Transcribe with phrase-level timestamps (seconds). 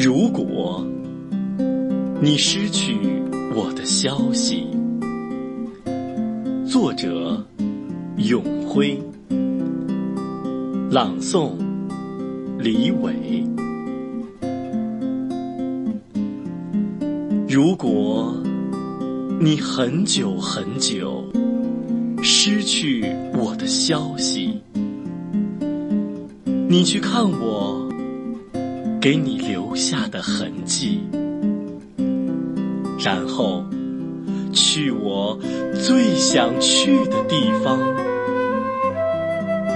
[0.00, 0.86] 如果
[2.22, 2.96] 你失去
[3.52, 4.64] 我的消息，
[6.64, 7.44] 作者
[8.16, 8.96] 永辉，
[10.88, 11.50] 朗诵
[12.60, 13.44] 李伟。
[17.48, 18.40] 如果
[19.40, 21.24] 你很久很久
[22.22, 23.04] 失去
[23.34, 24.60] 我的消息，
[26.68, 27.77] 你去看我。
[29.08, 31.00] 给你留下的痕迹，
[33.02, 33.64] 然后
[34.52, 35.38] 去我
[35.82, 37.78] 最想去的地方，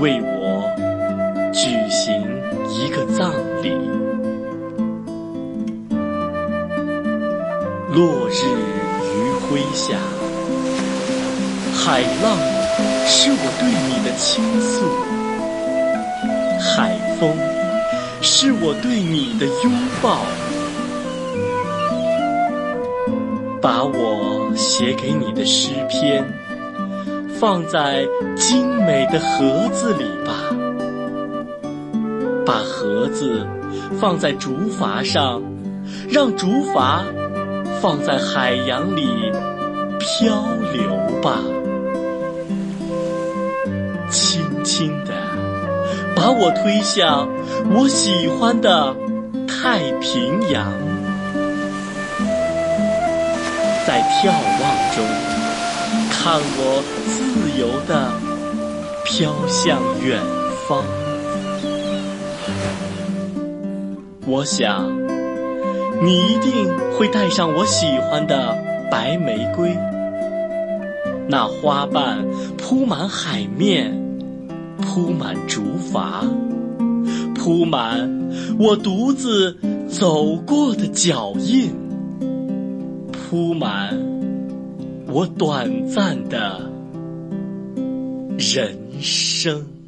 [0.00, 0.64] 为我
[1.52, 2.20] 举行
[2.74, 3.70] 一个葬礼。
[7.94, 8.42] 落日
[9.14, 9.96] 余晖下，
[11.72, 12.36] 海浪
[13.06, 14.82] 是我对你的倾诉，
[16.58, 17.49] 海风。
[18.42, 19.70] 是我对你的拥
[20.02, 20.24] 抱，
[23.60, 26.24] 把我写给你的诗篇
[27.38, 30.32] 放在精美的盒子里吧，
[32.46, 33.46] 把盒子
[34.00, 35.42] 放在竹筏上，
[36.08, 37.02] 让竹筏
[37.82, 39.30] 放在海洋里
[39.98, 41.40] 漂流吧，
[44.08, 45.12] 轻轻地
[46.16, 47.28] 把我推向。
[47.68, 48.94] 我喜欢的
[49.46, 50.72] 太平洋，
[53.86, 54.62] 在眺望
[54.94, 55.04] 中
[56.10, 58.10] 看我自由的
[59.04, 60.20] 飘向远
[60.66, 60.84] 方。
[64.26, 64.90] 我想
[66.02, 68.56] 你一定会带上我喜欢的
[68.90, 69.76] 白玫瑰，
[71.28, 72.24] 那花瓣
[72.56, 73.92] 铺满海面，
[74.80, 76.24] 铺满竹筏。
[77.40, 79.56] 铺满我独自
[79.88, 81.72] 走过的脚印，
[83.10, 83.98] 铺满
[85.06, 86.70] 我短暂的
[88.36, 89.79] 人生。